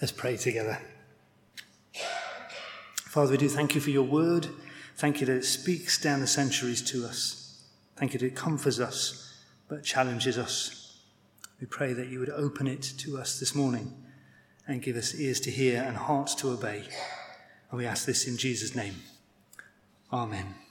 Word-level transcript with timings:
Let's 0.00 0.12
pray 0.12 0.36
together. 0.36 0.78
Father, 2.96 3.32
we 3.32 3.36
do 3.36 3.48
thank 3.48 3.74
you 3.74 3.80
for 3.80 3.90
your 3.90 4.02
word. 4.02 4.48
Thank 4.96 5.20
you 5.20 5.26
that 5.26 5.36
it 5.36 5.44
speaks 5.44 6.00
down 6.00 6.20
the 6.20 6.26
centuries 6.26 6.82
to 6.90 7.04
us. 7.04 7.64
Thank 7.96 8.12
you 8.12 8.18
that 8.18 8.26
it 8.26 8.36
comforts 8.36 8.80
us, 8.80 9.34
but 9.68 9.84
challenges 9.84 10.36
us. 10.36 10.98
We 11.60 11.66
pray 11.66 11.92
that 11.92 12.08
you 12.08 12.18
would 12.18 12.30
open 12.30 12.66
it 12.66 12.82
to 12.98 13.18
us 13.18 13.38
this 13.38 13.54
morning 13.54 13.92
and 14.66 14.82
give 14.82 14.96
us 14.96 15.14
ears 15.14 15.40
to 15.40 15.50
hear 15.50 15.82
and 15.82 15.96
hearts 15.96 16.34
to 16.36 16.50
obey. 16.50 16.84
And 17.70 17.78
we 17.78 17.86
ask 17.86 18.04
this 18.04 18.26
in 18.26 18.36
Jesus' 18.36 18.74
name. 18.74 18.96
Amen. 20.12 20.63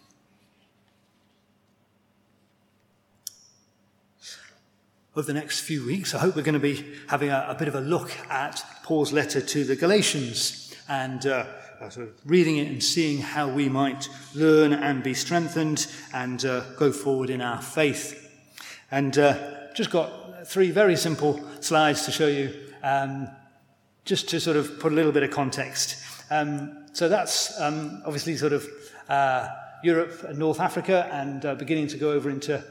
Over 5.16 5.28
the 5.28 5.34
next 5.34 5.62
few 5.62 5.86
weeks, 5.86 6.16
I 6.16 6.20
hope 6.20 6.36
we're 6.36 6.42
going 6.42 6.54
to 6.54 6.60
be 6.60 6.84
having 7.08 7.30
a, 7.30 7.46
a 7.50 7.56
bit 7.56 7.68
of 7.68 7.76
a 7.76 7.82
look 7.82 8.12
at 8.30 8.64
Paul's 8.82 9.14
letter 9.14 9.42
to 9.42 9.64
the 9.64 9.76
Galatians 9.76 10.74
and 10.90 11.26
uh, 11.28 11.46
uh, 11.80 11.90
sort 11.90 12.08
of 12.08 12.14
reading 12.26 12.58
it 12.58 12.68
and 12.68 12.84
seeing 12.84 13.20
how 13.20 13.48
we 13.48 13.70
might 13.70 14.10
learn 14.34 14.74
and 14.74 15.04
be 15.04 15.14
strengthened 15.14 15.86
and 16.14 16.44
uh, 16.46 16.62
go 16.78 16.92
forward 16.92 17.30
in 17.30 17.42
our 17.42 17.62
faith. 17.62 18.20
And 18.90 19.16
uh, 19.18 19.72
just 19.76 19.92
got 19.92 20.48
three 20.48 20.72
very 20.72 20.96
simple 20.96 21.40
slides 21.60 22.06
to 22.06 22.12
show 22.12 22.28
you, 22.28 22.52
um, 22.82 23.30
just 24.06 24.30
to 24.30 24.40
sort 24.40 24.58
of 24.58 24.80
put 24.80 24.92
a 24.92 24.96
little 24.96 25.12
bit 25.12 25.24
of 25.24 25.30
context. 25.30 26.04
Um, 26.32 26.86
so 26.94 27.08
that's 27.08 27.60
um, 27.62 28.02
obviously 28.04 28.36
sort 28.36 28.54
of 28.54 28.68
uh, 29.08 29.48
Europe 29.84 30.24
and 30.24 30.40
North 30.40 30.60
Africa 30.60 31.08
and 31.12 31.46
uh, 31.46 31.54
beginning 31.54 31.88
to 31.88 31.98
go 31.98 32.12
over 32.12 32.32
into 32.32 32.64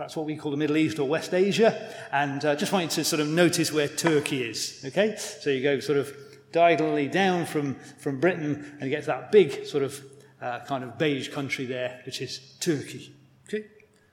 perhaps 0.00 0.16
what 0.16 0.24
we 0.24 0.34
call 0.34 0.50
the 0.50 0.56
Middle 0.56 0.78
East 0.78 0.98
or 0.98 1.06
West 1.06 1.34
Asia. 1.34 1.78
And 2.10 2.42
uh, 2.42 2.56
just 2.56 2.72
want 2.72 2.84
you 2.84 2.90
to 2.92 3.04
sort 3.04 3.20
of 3.20 3.28
notice 3.28 3.70
where 3.70 3.86
Turkey 3.86 4.42
is. 4.42 4.82
Okay? 4.86 5.14
So 5.18 5.50
you 5.50 5.62
go 5.62 5.78
sort 5.78 5.98
of 5.98 6.10
diagonally 6.52 7.06
down 7.06 7.44
from, 7.44 7.74
from 7.98 8.18
Britain 8.18 8.78
and 8.80 8.84
you 8.84 8.88
get 8.88 9.02
to 9.02 9.08
that 9.08 9.30
big 9.30 9.66
sort 9.66 9.82
of 9.82 10.02
uh, 10.40 10.60
kind 10.60 10.84
of 10.84 10.96
beige 10.96 11.28
country 11.28 11.66
there, 11.66 12.00
which 12.06 12.22
is 12.22 12.56
Turkey. 12.60 13.14
Okay? 13.46 13.66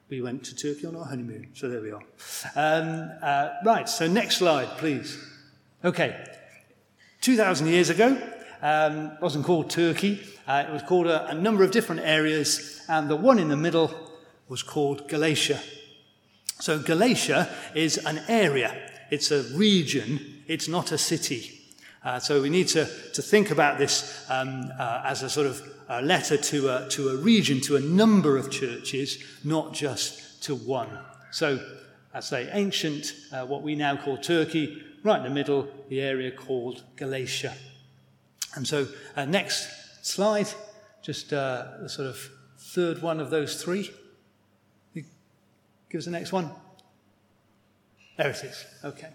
We 0.10 0.22
went 0.22 0.44
to 0.48 0.56
Turkey 0.58 0.88
on 0.88 0.98
our 0.98 1.06
honeymoon, 1.06 1.52
so 1.54 1.70
there 1.70 1.82
we 1.82 1.92
are. 1.92 2.04
Um, 2.54 3.10
uh, 3.22 3.52
right, 3.64 3.88
so 3.88 4.10
next 4.10 4.40
slide, 4.40 4.68
please. 4.80 5.18
Okay, 5.86 6.22
2,000 7.22 7.66
years 7.66 7.90
ago, 7.90 8.22
um, 8.62 9.18
wasn't 9.22 9.46
called 9.46 9.70
Turkey, 9.70 10.22
uh, 10.50 10.66
it 10.68 10.74
was 10.74 10.82
called 10.82 11.08
a, 11.08 11.28
a 11.28 11.34
number 11.34 11.64
of 11.64 11.72
different 11.72 12.02
areas, 12.02 12.82
and 12.90 13.10
the 13.10 13.16
one 13.16 13.40
in 13.40 13.48
the 13.48 13.56
middle 13.56 14.07
was 14.50 14.64
called 14.64 15.08
Galatia. 15.08 15.60
So 16.60 16.80
Galatia 16.80 17.50
is 17.76 17.98
an 17.98 18.22
area, 18.28 18.76
it's 19.12 19.32
a 19.32 19.44
region, 19.56 20.44
it's 20.48 20.68
not 20.68 20.92
a 20.92 20.98
city. 20.98 21.54
Uh, 22.04 22.20
so 22.20 22.42
we 22.42 22.50
need 22.50 22.68
to, 22.70 22.86
to 23.14 23.22
think 23.22 23.52
about 23.52 23.78
this 23.78 24.26
um, 24.30 24.72
uh, 24.80 25.02
as 25.06 25.24
a 25.24 25.30
sort 25.30 25.48
of 25.48 25.62
a 25.90 26.02
letter 26.02 26.38
to 26.38 26.70
a, 26.70 26.90
to 26.90 27.10
a 27.10 27.18
region, 27.18 27.62
to 27.62 27.76
a 27.76 27.80
number 27.80 28.38
of 28.38 28.52
churches, 28.52 29.24
not 29.44 29.74
just 29.74 30.44
to 30.44 30.56
one. 30.56 30.90
So, 31.32 31.60
I 32.14 32.20
say 32.20 32.50
ancient, 32.52 33.14
uh, 33.32 33.46
what 33.46 33.62
we 33.62 33.76
now 33.76 33.96
call 33.96 34.18
Turkey, 34.18 34.82
right 35.04 35.18
in 35.18 35.24
the 35.24 35.30
middle, 35.30 35.68
the 35.90 36.02
area 36.02 36.32
called 36.32 36.84
Galatia. 36.96 37.54
And 38.56 38.68
so, 38.68 38.88
uh, 39.16 39.26
next 39.26 40.06
slide, 40.06 40.48
just 41.02 41.32
uh, 41.32 41.68
the 41.82 41.90
sort 41.90 42.08
of 42.08 42.30
third 42.58 43.02
one 43.02 43.20
of 43.20 43.30
those 43.30 43.62
three. 43.62 43.92
Give 45.90 46.00
us 46.00 46.06
the 46.06 46.12
next 46.12 46.32
one. 46.32 46.52
There 48.18 48.30
it 48.30 48.44
is. 48.44 48.66
Okay. 48.84 49.10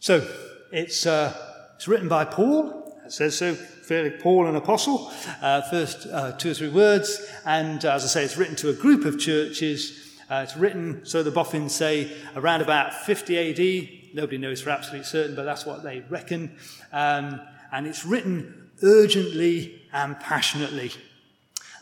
So 0.00 0.26
it's, 0.72 1.06
uh, 1.06 1.34
it's 1.76 1.88
written 1.88 2.08
by 2.08 2.24
Paul. 2.24 3.00
It 3.04 3.12
says 3.12 3.38
so, 3.38 3.54
fairly 3.54 4.10
Paul, 4.10 4.46
an 4.46 4.56
apostle. 4.56 5.12
Uh, 5.40 5.62
first 5.62 6.06
uh, 6.06 6.32
two 6.32 6.50
or 6.50 6.54
three 6.54 6.68
words. 6.68 7.24
And 7.44 7.84
uh, 7.84 7.94
as 7.94 8.04
I 8.04 8.08
say, 8.08 8.24
it's 8.24 8.36
written 8.36 8.56
to 8.56 8.70
a 8.70 8.72
group 8.72 9.04
of 9.04 9.18
churches. 9.18 10.18
Uh, 10.28 10.42
it's 10.42 10.56
written, 10.56 11.06
so 11.06 11.22
the 11.22 11.30
boffins 11.30 11.74
say, 11.74 12.12
around 12.34 12.62
about 12.62 12.92
50 12.92 13.38
AD. 13.38 14.14
Nobody 14.14 14.38
knows 14.38 14.60
for 14.60 14.70
absolute 14.70 15.06
certain, 15.06 15.36
but 15.36 15.44
that's 15.44 15.64
what 15.64 15.82
they 15.84 16.00
reckon. 16.08 16.56
Um, 16.92 17.40
and 17.70 17.86
it's 17.86 18.04
written 18.04 18.70
urgently 18.82 19.82
and 19.92 20.18
passionately. 20.18 20.90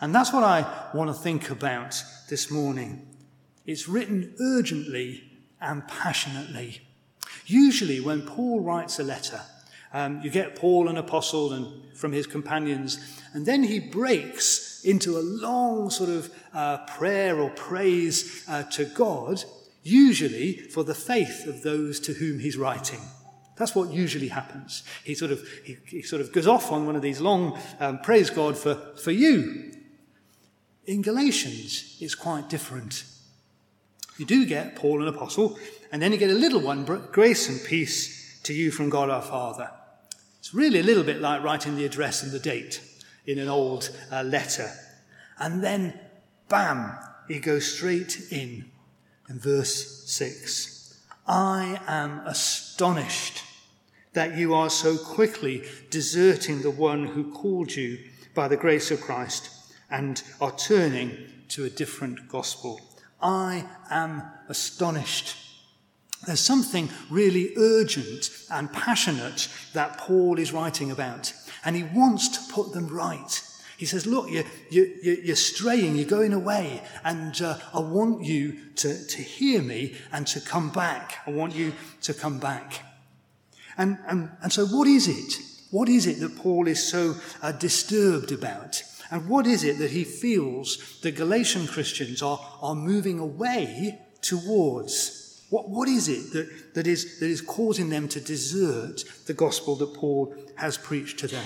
And 0.00 0.14
that's 0.14 0.32
what 0.32 0.44
I 0.44 0.90
want 0.92 1.08
to 1.08 1.14
think 1.14 1.48
about 1.48 2.02
this 2.28 2.50
morning. 2.50 3.13
It's 3.66 3.88
written 3.88 4.34
urgently 4.40 5.24
and 5.60 5.86
passionately. 5.88 6.82
Usually, 7.46 8.00
when 8.00 8.22
Paul 8.22 8.60
writes 8.60 8.98
a 8.98 9.02
letter, 9.02 9.40
um, 9.92 10.20
you 10.22 10.30
get 10.30 10.56
Paul, 10.56 10.88
an 10.88 10.96
apostle, 10.96 11.52
and 11.52 11.96
from 11.96 12.12
his 12.12 12.26
companions, 12.26 12.98
and 13.32 13.46
then 13.46 13.62
he 13.62 13.78
breaks 13.78 14.84
into 14.84 15.16
a 15.16 15.20
long 15.20 15.88
sort 15.88 16.10
of 16.10 16.34
uh, 16.52 16.78
prayer 16.86 17.38
or 17.38 17.50
praise 17.50 18.44
uh, 18.48 18.64
to 18.64 18.84
God, 18.86 19.44
usually 19.82 20.54
for 20.56 20.84
the 20.84 20.94
faith 20.94 21.46
of 21.46 21.62
those 21.62 22.00
to 22.00 22.12
whom 22.14 22.40
he's 22.40 22.56
writing. 22.56 23.00
That's 23.56 23.74
what 23.74 23.90
usually 23.90 24.28
happens. 24.28 24.82
He 25.04 25.14
sort 25.14 25.30
of, 25.30 25.46
he, 25.64 25.76
he 25.86 26.02
sort 26.02 26.20
of 26.20 26.32
goes 26.32 26.48
off 26.48 26.72
on 26.72 26.86
one 26.86 26.96
of 26.96 27.02
these 27.02 27.20
long 27.20 27.58
um, 27.78 28.00
praise 28.00 28.30
God 28.30 28.58
for, 28.58 28.74
for 28.96 29.12
you. 29.12 29.72
In 30.86 31.02
Galatians, 31.02 31.96
it's 32.00 32.14
quite 32.14 32.50
different. 32.50 33.04
You 34.18 34.24
do 34.24 34.46
get 34.46 34.76
Paul 34.76 35.02
an 35.02 35.08
apostle, 35.08 35.58
and 35.90 36.00
then 36.00 36.12
you 36.12 36.18
get 36.18 36.30
a 36.30 36.34
little 36.34 36.60
one, 36.60 36.84
grace 36.84 37.48
and 37.48 37.62
peace 37.64 38.40
to 38.44 38.52
you 38.52 38.70
from 38.70 38.90
God 38.90 39.10
our 39.10 39.22
Father. 39.22 39.70
It's 40.38 40.54
really 40.54 40.80
a 40.80 40.84
little 40.84 41.04
bit 41.04 41.20
like 41.20 41.42
writing 41.42 41.76
the 41.76 41.84
address 41.84 42.22
and 42.22 42.30
the 42.30 42.38
date 42.38 42.80
in 43.26 43.38
an 43.38 43.48
old 43.48 43.90
uh, 44.12 44.22
letter. 44.22 44.70
And 45.38 45.64
then, 45.64 45.98
bam, 46.48 46.96
he 47.28 47.40
goes 47.40 47.66
straight 47.66 48.28
in. 48.30 48.70
In 49.28 49.38
verse 49.38 50.04
6 50.04 51.02
I 51.26 51.80
am 51.86 52.20
astonished 52.26 53.42
that 54.12 54.36
you 54.36 54.52
are 54.52 54.68
so 54.68 54.98
quickly 54.98 55.64
deserting 55.88 56.60
the 56.60 56.70
one 56.70 57.06
who 57.06 57.32
called 57.32 57.74
you 57.74 57.98
by 58.34 58.48
the 58.48 58.56
grace 58.56 58.90
of 58.90 59.00
Christ 59.00 59.50
and 59.90 60.22
are 60.40 60.54
turning 60.54 61.16
to 61.48 61.64
a 61.64 61.70
different 61.70 62.28
gospel. 62.28 62.80
I 63.24 63.64
am 63.90 64.22
astonished. 64.48 65.36
There's 66.26 66.40
something 66.40 66.90
really 67.10 67.54
urgent 67.56 68.30
and 68.50 68.72
passionate 68.72 69.48
that 69.72 69.98
Paul 69.98 70.38
is 70.38 70.52
writing 70.52 70.90
about, 70.90 71.32
and 71.64 71.74
he 71.74 71.82
wants 71.82 72.28
to 72.28 72.52
put 72.52 72.72
them 72.72 72.86
right. 72.88 73.42
He 73.78 73.86
says, 73.86 74.06
Look, 74.06 74.30
you, 74.30 74.44
you, 74.70 75.20
you're 75.22 75.36
straying, 75.36 75.96
you're 75.96 76.04
going 76.04 76.32
away, 76.32 76.82
and 77.02 77.40
uh, 77.42 77.58
I 77.72 77.80
want 77.80 78.24
you 78.24 78.56
to, 78.76 79.06
to 79.06 79.22
hear 79.22 79.62
me 79.62 79.96
and 80.12 80.26
to 80.28 80.40
come 80.40 80.70
back. 80.70 81.16
I 81.26 81.30
want 81.30 81.54
you 81.54 81.72
to 82.02 82.14
come 82.14 82.38
back. 82.38 82.84
And, 83.76 83.98
and, 84.06 84.30
and 84.42 84.52
so, 84.52 84.66
what 84.66 84.86
is 84.86 85.08
it? 85.08 85.34
What 85.70 85.88
is 85.88 86.06
it 86.06 86.20
that 86.20 86.36
Paul 86.36 86.68
is 86.68 86.86
so 86.86 87.16
uh, 87.42 87.52
disturbed 87.52 88.30
about? 88.30 88.82
And 89.14 89.28
what 89.28 89.46
is 89.46 89.62
it 89.62 89.78
that 89.78 89.92
he 89.92 90.02
feels 90.02 90.98
the 91.00 91.12
Galatian 91.12 91.68
Christians 91.68 92.20
are, 92.20 92.40
are 92.60 92.74
moving 92.74 93.20
away 93.20 94.00
towards? 94.20 95.40
What, 95.50 95.68
what 95.68 95.88
is 95.88 96.08
it 96.08 96.32
that, 96.32 96.74
that, 96.74 96.88
is, 96.88 97.20
that 97.20 97.28
is 97.28 97.40
causing 97.40 97.90
them 97.90 98.08
to 98.08 98.20
desert 98.20 99.04
the 99.26 99.32
gospel 99.32 99.76
that 99.76 99.94
Paul 99.94 100.34
has 100.56 100.76
preached 100.76 101.20
to 101.20 101.28
them? 101.28 101.44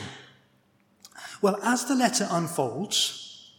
Well, 1.43 1.59
as 1.63 1.85
the 1.85 1.95
letter 1.95 2.27
unfolds, 2.31 3.53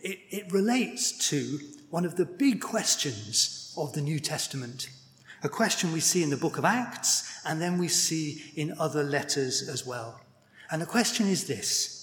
it, 0.00 0.18
it 0.30 0.52
relates 0.52 1.28
to 1.28 1.60
one 1.88 2.04
of 2.04 2.16
the 2.16 2.26
big 2.26 2.60
questions 2.60 3.72
of 3.78 3.92
the 3.92 4.02
New 4.02 4.18
Testament. 4.18 4.90
A 5.44 5.48
question 5.48 5.92
we 5.92 6.00
see 6.00 6.24
in 6.24 6.30
the 6.30 6.36
book 6.36 6.58
of 6.58 6.64
Acts 6.64 7.40
and 7.46 7.62
then 7.62 7.78
we 7.78 7.86
see 7.86 8.42
in 8.56 8.74
other 8.80 9.04
letters 9.04 9.68
as 9.68 9.86
well. 9.86 10.20
And 10.72 10.82
the 10.82 10.86
question 10.86 11.28
is 11.28 11.46
this 11.46 12.01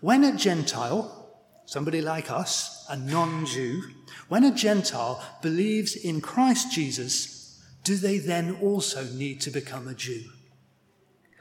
when 0.00 0.24
a 0.24 0.36
Gentile, 0.36 1.30
somebody 1.66 2.00
like 2.00 2.30
us, 2.30 2.86
a 2.88 2.96
non 2.96 3.46
Jew, 3.46 3.82
when 4.28 4.44
a 4.44 4.54
Gentile 4.54 5.22
believes 5.42 5.96
in 5.96 6.20
Christ 6.20 6.72
Jesus, 6.72 7.62
do 7.82 7.96
they 7.96 8.18
then 8.18 8.56
also 8.62 9.04
need 9.14 9.40
to 9.42 9.50
become 9.50 9.88
a 9.88 9.94
Jew? 9.94 10.22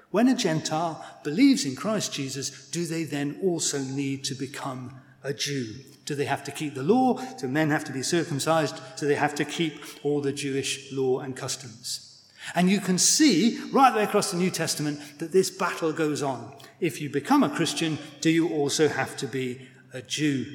When 0.09 0.29
a 0.29 0.35
Gentile 0.35 1.05
believes 1.23 1.65
in 1.65 1.75
Christ 1.75 2.13
Jesus, 2.13 2.69
do 2.69 2.85
they 2.85 3.03
then 3.03 3.39
also 3.43 3.79
need 3.79 4.23
to 4.25 4.35
become 4.35 5.01
a 5.23 5.33
Jew? 5.33 5.75
Do 6.05 6.15
they 6.15 6.25
have 6.25 6.43
to 6.45 6.51
keep 6.51 6.73
the 6.73 6.83
law? 6.83 7.21
Do 7.37 7.47
men 7.49 7.69
have 7.69 7.83
to 7.83 7.91
be 7.91 8.01
circumcised? 8.01 8.79
Do 8.97 9.07
they 9.07 9.15
have 9.15 9.35
to 9.35 9.45
keep 9.45 9.83
all 10.03 10.21
the 10.21 10.31
Jewish 10.31 10.91
law 10.93 11.19
and 11.19 11.35
customs? 11.35 12.16
And 12.55 12.69
you 12.69 12.79
can 12.79 12.97
see 12.97 13.59
right 13.71 13.93
there 13.93 14.03
across 14.03 14.31
the 14.31 14.37
New 14.37 14.51
Testament 14.51 15.19
that 15.19 15.31
this 15.31 15.49
battle 15.49 15.91
goes 15.91 16.21
on 16.23 16.53
if 16.79 17.01
you 17.01 17.09
become 17.09 17.43
a 17.43 17.49
Christian, 17.49 17.97
do 18.21 18.29
you 18.29 18.49
also 18.49 18.87
have 18.87 19.17
to 19.17 19.27
be 19.27 19.67
a 19.93 20.01
Jew? 20.01 20.45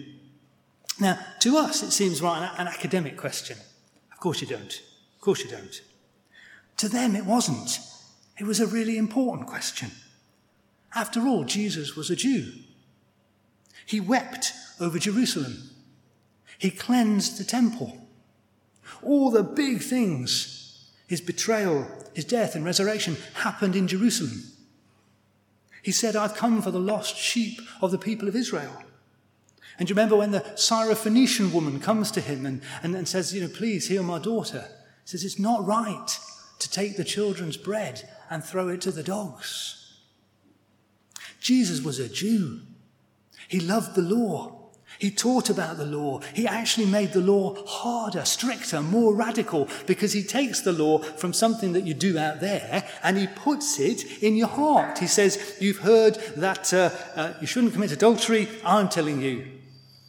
Now, 1.01 1.19
to 1.41 1.57
us, 1.57 1.83
it 1.83 1.91
seems 1.91 2.23
right 2.23 2.51
an 2.59 2.69
academic 2.69 3.17
question. 3.17 3.57
Of 4.13 4.21
course 4.21 4.41
you 4.41 4.47
don't. 4.47 4.83
Of 5.15 5.21
course 5.21 5.43
you 5.43 5.51
don't. 5.51 5.83
To 6.79 6.89
them, 6.89 7.17
it 7.17 7.25
wasn't. 7.25 7.81
It 8.39 8.45
was 8.45 8.61
a 8.61 8.67
really 8.67 8.99
important 8.99 9.49
question. 9.49 9.91
After 10.95 11.27
all, 11.27 11.45
Jesus 11.45 11.97
was 11.97 12.11
a 12.11 12.17
Jew. 12.17 12.53
He 13.87 14.01
wept 14.01 14.53
over 14.81 14.99
Jerusalem. 14.99 15.71
He 16.59 16.71
cleansed 16.71 17.39
the 17.39 17.45
temple. 17.45 18.07
All 19.03 19.31
the 19.31 19.43
big 19.43 19.83
things, 19.83 20.62
his 21.13 21.21
betrayal, 21.21 21.87
his 22.15 22.25
death, 22.25 22.55
and 22.55 22.65
resurrection, 22.65 23.19
happened 23.35 23.77
in 23.77 23.87
Jerusalem. 23.87 24.45
He 25.83 25.93
said, 25.93 26.17
I've 26.17 26.35
come 26.35 26.63
for 26.63 26.71
the 26.71 26.81
lost 26.81 27.19
sheep 27.19 27.61
of 27.83 27.91
the 27.91 27.99
people 27.99 28.29
of 28.29 28.35
Israel. 28.35 28.83
And 29.79 29.91
you 29.91 29.95
remember 29.95 30.17
when 30.17 30.31
the 30.31 30.41
Syrophoenician 30.41 31.53
woman 31.53 31.81
comes 31.81 32.11
to 32.13 32.23
him 32.23 32.47
and, 32.47 32.63
and, 32.83 32.95
and 32.95 33.07
says, 33.07 33.35
You 33.35 33.43
know, 33.43 33.49
please 33.49 33.89
heal 33.89 34.03
my 34.03 34.19
daughter? 34.19 34.65
He 35.05 35.11
says, 35.11 35.23
It's 35.23 35.39
not 35.39 35.67
right 35.67 36.19
to 36.59 36.71
take 36.71 36.97
the 36.97 37.05
children's 37.05 37.59
bread 37.59 38.09
and 38.31 38.43
throw 38.43 38.69
it 38.69 38.81
to 38.81 38.91
the 38.91 39.03
dogs. 39.03 39.99
Jesus 41.41 41.85
was 41.85 41.99
a 41.99 42.09
Jew. 42.09 42.61
He 43.49 43.61
loved 43.61 43.97
the 43.97 44.01
law. 44.01 44.62
He 44.99 45.11
taught 45.11 45.51
about 45.51 45.79
the 45.79 45.85
law. 45.85 46.21
He 46.35 46.47
actually 46.47 46.87
made 46.87 47.13
the 47.13 47.21
law 47.21 47.65
harder, 47.67 48.25
stricter, 48.25 48.81
more 48.83 49.15
radical 49.15 49.69
because 49.87 50.13
he 50.13 50.23
takes 50.23 50.61
the 50.61 50.73
law 50.73 50.99
from 50.99 51.33
something 51.33 51.73
that 51.73 51.85
you 51.85 51.95
do 51.95 52.19
out 52.19 52.41
there 52.41 52.89
and 53.03 53.19
he 53.19 53.27
puts 53.27 53.79
it 53.81 54.23
in 54.23 54.37
your 54.37 54.49
heart. 54.49 54.99
He 54.99 55.07
says, 55.07 55.57
You've 55.61 55.79
heard 55.79 56.15
that 56.37 56.73
uh, 56.73 56.91
uh, 57.15 57.33
you 57.41 57.47
shouldn't 57.47 57.73
commit 57.73 57.93
adultery. 57.93 58.49
I'm 58.65 58.89
telling 58.89 59.21
you, 59.21 59.47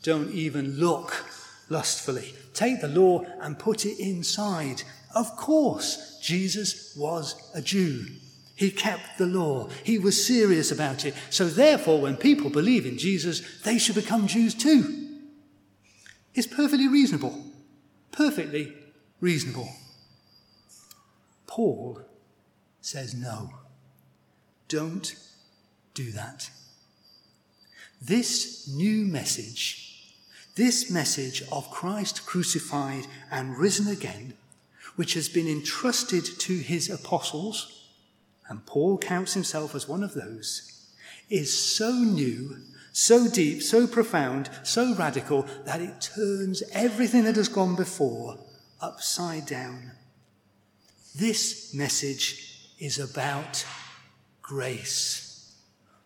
don't 0.04 0.32
even 0.32 0.78
look 0.80 1.26
lustfully. 1.70 2.34
Take 2.54 2.82
the 2.82 2.88
law 2.88 3.26
and 3.42 3.58
put 3.58 3.86
it 3.86 4.00
inside. 4.00 4.84
Of 5.16 5.36
course, 5.36 6.20
Jesus 6.22 6.96
was 6.96 7.52
a 7.56 7.62
Jew. 7.62 8.06
He 8.56 8.70
kept 8.72 9.18
the 9.18 9.26
law. 9.26 9.70
He 9.84 9.98
was 9.98 10.26
serious 10.26 10.72
about 10.72 11.06
it. 11.06 11.16
So, 11.30 11.48
therefore, 11.48 12.02
when 12.02 12.18
people 12.18 12.50
believe 12.50 12.86
in 12.86 12.98
Jesus, 12.98 13.42
they 13.64 13.80
should 13.80 13.96
become 13.96 14.28
Jews 14.28 14.54
too. 14.54 15.20
It's 16.36 16.48
perfectly 16.48 16.88
reasonable. 16.88 17.44
Perfectly 18.12 18.74
reasonable. 19.20 19.70
Paul 21.48 22.02
says 22.82 23.14
no. 23.14 23.52
Don't 24.68 25.16
do 25.94 26.12
that. 26.12 26.50
This 28.02 28.68
new 28.68 29.06
message, 29.06 30.14
this 30.56 30.92
message 30.92 31.44
of 31.52 31.72
Christ 31.72 32.26
crucified 32.26 33.08
and 33.32 33.58
risen 33.58 33.88
again, 33.88 34.34
which 34.96 35.14
has 35.14 35.30
been 35.30 35.48
entrusted 35.48 36.26
to 36.40 36.58
his 36.58 36.90
apostles, 36.90 37.83
and 38.48 38.66
Paul 38.66 38.98
counts 38.98 39.34
himself 39.34 39.76
as 39.76 39.88
one 39.88 40.04
of 40.04 40.14
those, 40.14 40.90
is 41.30 41.58
so 41.58 41.92
new, 41.92 42.58
so 42.92 43.28
deep, 43.28 43.64
so 43.64 43.88
profound, 43.88 44.50
so 44.64 44.94
radical 44.96 45.46
that 45.66 45.82
it 45.82 46.02
turns 46.02 46.62
everything 46.74 47.24
that 47.24 47.36
has 47.36 47.48
gone 47.48 47.76
before 47.76 48.38
upside 48.82 49.46
down. 49.46 49.92
This 51.16 51.74
message 51.74 52.70
is 52.80 53.00
about 53.00 53.66
grace. 54.42 55.56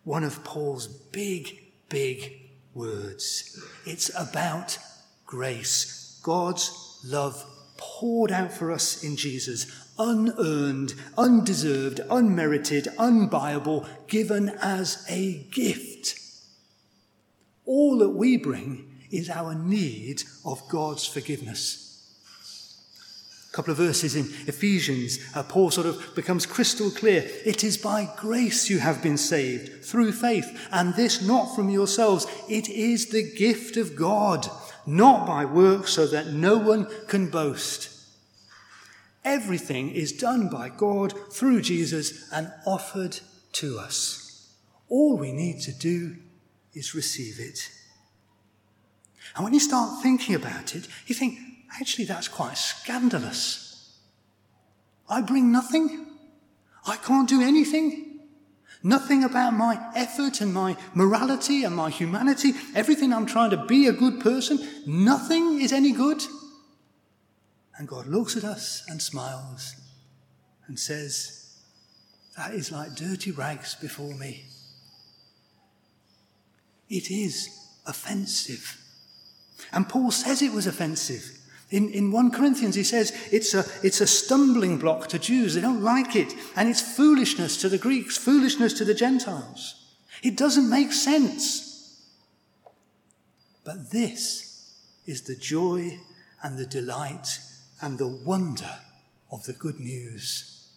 One 0.04 0.24
of 0.24 0.44
Paul's 0.44 0.86
big, 0.86 1.58
big 1.88 2.50
words. 2.74 3.60
It's 3.84 4.10
about 4.16 4.78
grace. 5.26 6.20
God's 6.22 7.00
love 7.04 7.44
poured 7.76 8.32
out 8.32 8.52
for 8.52 8.70
us 8.70 9.02
in 9.02 9.16
Jesus, 9.16 9.66
unearned, 9.98 10.94
undeserved, 11.16 12.00
unmerited, 12.10 12.88
unbuyable, 12.98 13.86
given 14.06 14.50
as 14.60 15.04
a 15.08 15.44
gift. 15.50 16.18
All 17.64 17.98
that 17.98 18.10
we 18.10 18.36
bring 18.36 18.90
is 19.10 19.28
our 19.30 19.54
need 19.54 20.22
of 20.44 20.66
God's 20.68 21.06
forgiveness. 21.06 21.84
A 23.50 23.56
couple 23.56 23.72
of 23.72 23.78
verses 23.78 24.14
in 24.14 24.24
Ephesians, 24.46 25.18
uh, 25.34 25.42
Paul 25.42 25.70
sort 25.70 25.86
of 25.86 26.14
becomes 26.14 26.46
crystal 26.46 26.90
clear. 26.90 27.24
It 27.44 27.64
is 27.64 27.76
by 27.76 28.08
grace 28.16 28.70
you 28.70 28.78
have 28.78 29.02
been 29.02 29.16
saved 29.16 29.84
through 29.84 30.12
faith, 30.12 30.68
and 30.70 30.94
this 30.94 31.26
not 31.26 31.56
from 31.56 31.70
yourselves. 31.70 32.26
It 32.48 32.68
is 32.68 33.06
the 33.06 33.34
gift 33.34 33.76
of 33.76 33.96
God, 33.96 34.48
not 34.86 35.26
by 35.26 35.44
works, 35.44 35.92
so 35.92 36.06
that 36.06 36.28
no 36.28 36.56
one 36.58 36.86
can 37.08 37.30
boast. 37.30 37.97
Everything 39.28 39.90
is 39.90 40.12
done 40.12 40.48
by 40.48 40.70
God 40.70 41.12
through 41.30 41.60
Jesus 41.60 42.32
and 42.32 42.50
offered 42.66 43.20
to 43.52 43.78
us. 43.78 44.54
All 44.88 45.18
we 45.18 45.32
need 45.32 45.60
to 45.60 45.72
do 45.72 46.16
is 46.72 46.94
receive 46.94 47.38
it. 47.38 47.70
And 49.36 49.44
when 49.44 49.52
you 49.52 49.60
start 49.60 50.02
thinking 50.02 50.34
about 50.34 50.74
it, 50.74 50.88
you 51.06 51.14
think, 51.14 51.38
actually, 51.78 52.06
that's 52.06 52.26
quite 52.26 52.56
scandalous. 52.56 53.98
I 55.10 55.20
bring 55.20 55.52
nothing. 55.52 56.06
I 56.86 56.96
can't 56.96 57.28
do 57.28 57.42
anything. 57.42 58.20
Nothing 58.82 59.24
about 59.24 59.52
my 59.52 59.78
effort 59.94 60.40
and 60.40 60.54
my 60.54 60.74
morality 60.94 61.64
and 61.64 61.76
my 61.76 61.90
humanity, 61.90 62.54
everything 62.74 63.12
I'm 63.12 63.26
trying 63.26 63.50
to 63.50 63.66
be 63.66 63.88
a 63.88 63.92
good 63.92 64.20
person, 64.20 64.58
nothing 64.86 65.60
is 65.60 65.70
any 65.70 65.92
good. 65.92 66.22
And 67.78 67.86
God 67.86 68.06
looks 68.06 68.36
at 68.36 68.44
us 68.44 68.82
and 68.88 69.00
smiles 69.00 69.76
and 70.66 70.78
says, 70.78 71.56
That 72.36 72.52
is 72.52 72.72
like 72.72 72.96
dirty 72.96 73.30
rags 73.30 73.76
before 73.76 74.14
me. 74.14 74.44
It 76.90 77.10
is 77.10 77.48
offensive. 77.86 78.76
And 79.72 79.88
Paul 79.88 80.10
says 80.10 80.42
it 80.42 80.52
was 80.52 80.66
offensive. 80.66 81.38
In, 81.70 81.90
in 81.90 82.10
1 82.10 82.30
Corinthians, 82.30 82.74
he 82.74 82.82
says 82.82 83.12
it's 83.30 83.54
a, 83.54 83.64
it's 83.82 84.00
a 84.00 84.06
stumbling 84.06 84.78
block 84.78 85.08
to 85.08 85.18
Jews. 85.18 85.54
They 85.54 85.60
don't 85.60 85.82
like 85.82 86.16
it. 86.16 86.34
And 86.56 86.68
it's 86.68 86.80
foolishness 86.80 87.60
to 87.60 87.68
the 87.68 87.78
Greeks, 87.78 88.16
foolishness 88.16 88.72
to 88.74 88.84
the 88.84 88.94
Gentiles. 88.94 89.74
It 90.22 90.36
doesn't 90.36 90.68
make 90.68 90.92
sense. 90.92 92.02
But 93.64 93.90
this 93.90 94.74
is 95.06 95.22
the 95.22 95.36
joy 95.36 96.00
and 96.42 96.58
the 96.58 96.66
delight 96.66 97.38
and 97.80 97.98
the 97.98 98.08
wonder 98.08 98.78
of 99.30 99.44
the 99.44 99.52
good 99.52 99.78
news. 99.78 100.70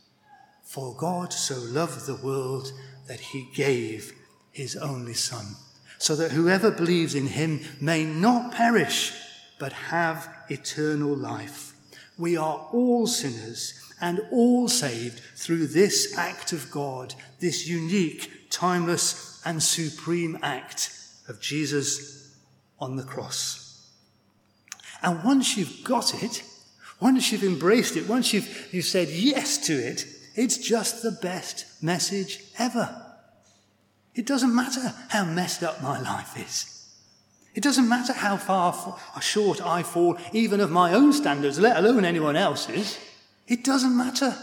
For 0.63 0.95
God 0.95 1.33
so 1.33 1.55
loved 1.59 2.05
the 2.05 2.15
world 2.15 2.71
that 3.07 3.19
he 3.19 3.49
gave 3.53 4.13
his 4.51 4.75
only 4.75 5.13
Son, 5.13 5.45
so 5.97 6.15
that 6.15 6.31
whoever 6.31 6.71
believes 6.71 7.15
in 7.15 7.27
him 7.27 7.61
may 7.79 8.05
not 8.05 8.53
perish, 8.53 9.13
but 9.59 9.73
have 9.73 10.29
eternal 10.49 11.15
life. 11.15 11.73
We 12.17 12.37
are 12.37 12.67
all 12.71 13.07
sinners 13.07 13.73
and 13.99 14.21
all 14.31 14.67
saved 14.67 15.19
through 15.35 15.67
this 15.67 16.17
act 16.17 16.53
of 16.53 16.71
God, 16.71 17.13
this 17.39 17.67
unique, 17.67 18.49
timeless, 18.49 19.41
and 19.45 19.61
supreme 19.61 20.37
act 20.41 20.91
of 21.27 21.39
Jesus 21.39 22.35
on 22.79 22.95
the 22.95 23.03
cross. 23.03 23.89
And 25.03 25.23
once 25.23 25.57
you've 25.57 25.83
got 25.83 26.23
it, 26.23 26.43
once 27.01 27.31
you've 27.31 27.43
embraced 27.43 27.97
it, 27.97 28.07
once 28.07 28.31
you've, 28.31 28.69
you've 28.71 28.85
said 28.85 29.09
yes 29.09 29.57
to 29.57 29.73
it, 29.73 30.05
it's 30.35 30.57
just 30.57 31.01
the 31.01 31.11
best 31.11 31.65
message 31.81 32.39
ever. 32.57 32.95
It 34.13 34.27
doesn't 34.27 34.53
matter 34.53 34.93
how 35.09 35.25
messed 35.25 35.63
up 35.63 35.81
my 35.81 35.99
life 35.99 36.39
is. 36.39 36.67
It 37.55 37.63
doesn't 37.63 37.89
matter 37.89 38.13
how 38.13 38.37
far 38.37 38.97
short 39.19 39.61
I 39.61 39.83
fall, 39.83 40.17
even 40.31 40.61
of 40.61 40.71
my 40.71 40.93
own 40.93 41.11
standards, 41.11 41.59
let 41.59 41.77
alone 41.77 42.05
anyone 42.05 42.35
else's. 42.35 42.97
It 43.47 43.63
doesn't 43.63 43.97
matter 43.97 44.37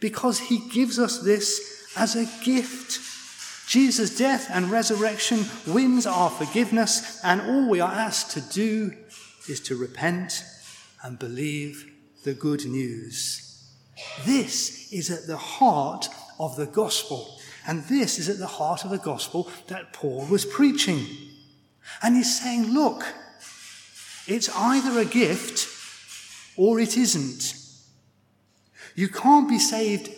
because 0.00 0.40
he 0.40 0.68
gives 0.70 0.98
us 0.98 1.18
this 1.18 1.92
as 1.96 2.16
a 2.16 2.44
gift. 2.44 2.98
Jesus' 3.68 4.16
death 4.16 4.48
and 4.50 4.70
resurrection 4.70 5.44
wins 5.66 6.06
our 6.06 6.30
forgiveness, 6.30 7.20
and 7.22 7.40
all 7.42 7.68
we 7.68 7.80
are 7.80 7.92
asked 7.92 8.32
to 8.32 8.40
do 8.40 8.92
is 9.48 9.60
to 9.60 9.76
repent 9.76 10.44
and 11.02 11.18
believe 11.18 11.90
the 12.24 12.34
good 12.34 12.64
news. 12.64 13.70
This 14.24 14.92
is 14.92 15.10
at 15.10 15.26
the 15.26 15.36
heart 15.36 16.08
of 16.38 16.56
the 16.56 16.66
gospel. 16.66 17.38
And 17.66 17.84
this 17.84 18.18
is 18.18 18.28
at 18.28 18.38
the 18.38 18.46
heart 18.46 18.84
of 18.84 18.90
the 18.90 18.98
gospel 18.98 19.48
that 19.68 19.92
Paul 19.92 20.26
was 20.26 20.44
preaching. 20.44 21.06
And 22.02 22.16
he's 22.16 22.40
saying, 22.40 22.72
look, 22.72 23.04
it's 24.26 24.48
either 24.56 24.98
a 24.98 25.04
gift 25.04 25.68
or 26.56 26.80
it 26.80 26.96
isn't. 26.96 27.54
You 28.94 29.08
can't 29.08 29.48
be 29.48 29.58
saved 29.58 30.10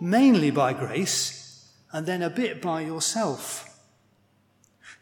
mainly 0.00 0.50
by 0.50 0.72
grace 0.72 1.72
and 1.92 2.06
then 2.06 2.22
a 2.22 2.30
bit 2.30 2.62
by 2.62 2.80
yourself. 2.80 3.68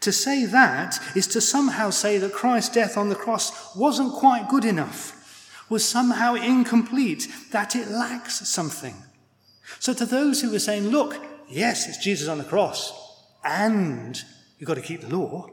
To 0.00 0.12
say 0.12 0.46
that 0.46 0.98
is 1.14 1.26
to 1.28 1.40
somehow 1.40 1.90
say 1.90 2.16
that 2.18 2.32
Christ's 2.32 2.74
death 2.74 2.96
on 2.96 3.10
the 3.10 3.14
cross 3.14 3.76
wasn't 3.76 4.14
quite 4.14 4.48
good 4.48 4.64
enough, 4.64 5.19
was 5.70 5.84
somehow 5.88 6.34
incomplete, 6.34 7.28
that 7.52 7.74
it 7.74 7.88
lacks 7.88 8.46
something. 8.46 8.94
So 9.78 9.94
to 9.94 10.04
those 10.04 10.42
who 10.42 10.50
were 10.50 10.58
saying, 10.58 10.88
look, 10.88 11.16
yes, 11.48 11.88
it's 11.88 12.04
Jesus 12.04 12.28
on 12.28 12.38
the 12.38 12.44
cross, 12.44 12.92
and 13.44 14.22
you've 14.58 14.68
got 14.68 14.74
to 14.74 14.82
keep 14.82 15.00
the 15.00 15.16
law, 15.16 15.48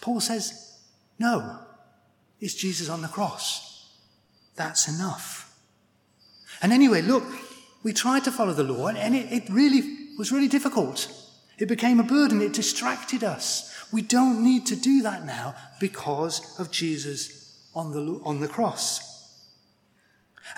Paul 0.00 0.20
says, 0.20 0.78
no, 1.18 1.60
it's 2.40 2.54
Jesus 2.54 2.88
on 2.88 3.02
the 3.02 3.08
cross. 3.08 3.90
That's 4.56 4.88
enough. 4.88 5.54
And 6.62 6.72
anyway, 6.72 7.02
look, 7.02 7.24
we 7.82 7.92
tried 7.92 8.24
to 8.24 8.32
follow 8.32 8.54
the 8.54 8.64
law, 8.64 8.88
and 8.88 9.14
it, 9.14 9.30
it 9.30 9.50
really 9.50 9.82
was 10.18 10.32
really 10.32 10.48
difficult. 10.48 11.12
It 11.58 11.68
became 11.68 12.00
a 12.00 12.04
burden, 12.04 12.40
it 12.40 12.54
distracted 12.54 13.22
us. 13.22 13.66
We 13.92 14.00
don't 14.02 14.42
need 14.42 14.66
to 14.66 14.76
do 14.76 15.02
that 15.02 15.26
now 15.26 15.54
because 15.78 16.58
of 16.58 16.70
Jesus 16.70 17.68
on 17.74 17.92
the, 17.92 18.20
on 18.24 18.40
the 18.40 18.48
cross. 18.48 19.09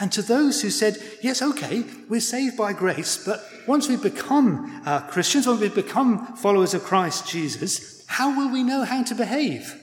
And 0.01 0.11
to 0.13 0.23
those 0.23 0.63
who 0.63 0.71
said, 0.71 0.97
yes, 1.23 1.43
okay, 1.43 1.85
we're 2.09 2.21
saved 2.21 2.57
by 2.57 2.73
grace, 2.73 3.23
but 3.25 3.45
once 3.67 3.89
we 3.89 3.97
become 3.97 4.83
uh, 4.85 5.01
Christians, 5.01 5.47
once 5.47 5.61
we 5.61 5.69
become 5.69 6.35
followers 6.37 6.75
of 6.75 6.83
Christ 6.83 7.29
Jesus, 7.29 8.05
how 8.07 8.37
will 8.37 8.51
we 8.51 8.63
know 8.63 8.85
how 8.85 9.03
to 9.03 9.15
behave? 9.15 9.79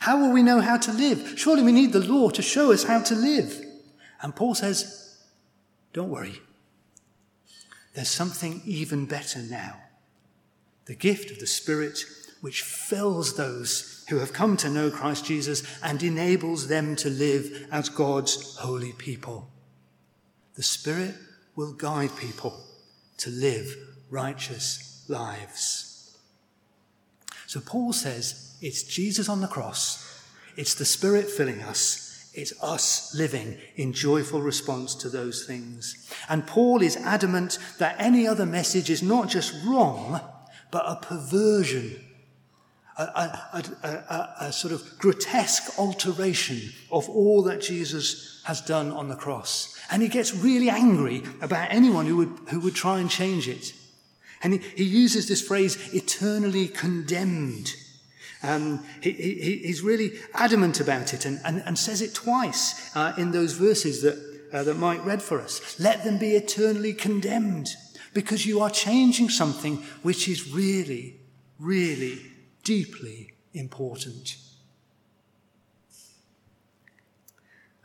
How 0.00 0.18
will 0.18 0.32
we 0.32 0.42
know 0.42 0.60
how 0.60 0.78
to 0.78 0.92
live? 0.92 1.34
Surely 1.36 1.62
we 1.62 1.72
need 1.72 1.92
the 1.92 2.00
law 2.00 2.30
to 2.30 2.42
show 2.42 2.72
us 2.72 2.84
how 2.84 3.00
to 3.02 3.14
live. 3.14 3.64
And 4.22 4.34
Paul 4.34 4.54
says, 4.54 5.18
don't 5.92 6.08
worry. 6.08 6.40
There's 7.94 8.08
something 8.08 8.62
even 8.64 9.06
better 9.06 9.40
now. 9.40 9.76
The 10.86 10.94
gift 10.94 11.30
of 11.30 11.38
the 11.38 11.46
Spirit 11.46 12.04
which 12.40 12.62
fills 12.62 13.36
those 13.36 13.99
who 14.10 14.18
have 14.18 14.32
come 14.32 14.56
to 14.58 14.68
know 14.68 14.90
Christ 14.90 15.24
Jesus 15.24 15.62
and 15.82 16.02
enables 16.02 16.66
them 16.66 16.96
to 16.96 17.08
live 17.08 17.68
as 17.70 17.88
God's 17.88 18.56
holy 18.56 18.92
people. 18.92 19.48
The 20.56 20.64
Spirit 20.64 21.14
will 21.54 21.72
guide 21.72 22.16
people 22.16 22.60
to 23.18 23.30
live 23.30 23.76
righteous 24.10 25.04
lives. 25.08 26.18
So 27.46 27.60
Paul 27.60 27.92
says 27.92 28.56
it's 28.60 28.82
Jesus 28.82 29.28
on 29.28 29.40
the 29.40 29.46
cross, 29.46 30.24
it's 30.56 30.74
the 30.74 30.84
Spirit 30.84 31.30
filling 31.30 31.62
us, 31.62 32.30
it's 32.34 32.52
us 32.62 33.14
living 33.14 33.58
in 33.76 33.92
joyful 33.92 34.42
response 34.42 34.94
to 34.96 35.08
those 35.08 35.44
things. 35.44 36.12
And 36.28 36.46
Paul 36.46 36.82
is 36.82 36.96
adamant 36.96 37.58
that 37.78 37.96
any 37.98 38.26
other 38.26 38.46
message 38.46 38.90
is 38.90 39.02
not 39.02 39.28
just 39.28 39.54
wrong, 39.64 40.20
but 40.72 40.84
a 40.86 40.96
perversion 40.96 42.04
a, 43.00 43.62
a, 43.82 43.88
a, 43.88 44.34
a, 44.46 44.52
sort 44.52 44.72
of 44.72 44.98
grotesque 44.98 45.78
alteration 45.78 46.72
of 46.90 47.08
all 47.08 47.42
that 47.42 47.60
Jesus 47.60 48.42
has 48.44 48.60
done 48.60 48.90
on 48.90 49.08
the 49.08 49.16
cross. 49.16 49.78
And 49.90 50.02
he 50.02 50.08
gets 50.08 50.34
really 50.34 50.68
angry 50.68 51.22
about 51.40 51.70
anyone 51.70 52.06
who 52.06 52.16
would, 52.18 52.38
who 52.50 52.60
would 52.60 52.74
try 52.74 53.00
and 53.00 53.10
change 53.10 53.48
it. 53.48 53.72
And 54.42 54.54
he, 54.54 54.58
he 54.76 54.84
uses 54.84 55.28
this 55.28 55.46
phrase, 55.46 55.92
eternally 55.94 56.68
condemned. 56.68 57.74
Um, 58.42 58.84
he, 59.02 59.12
he, 59.12 59.56
he's 59.64 59.82
really 59.82 60.12
adamant 60.34 60.80
about 60.80 61.12
it 61.12 61.26
and, 61.26 61.40
and, 61.44 61.62
and 61.66 61.78
says 61.78 62.00
it 62.00 62.14
twice 62.14 62.94
uh, 62.96 63.12
in 63.18 63.32
those 63.32 63.52
verses 63.52 64.02
that, 64.02 64.16
uh, 64.52 64.62
that 64.64 64.78
Mike 64.78 65.04
read 65.04 65.22
for 65.22 65.40
us. 65.40 65.78
Let 65.78 66.04
them 66.04 66.18
be 66.18 66.32
eternally 66.32 66.94
condemned 66.94 67.68
because 68.14 68.46
you 68.46 68.60
are 68.60 68.70
changing 68.70 69.28
something 69.28 69.76
which 70.02 70.28
is 70.28 70.50
really, 70.52 71.20
really 71.58 72.29
deeply 72.62 73.34
important. 73.54 74.36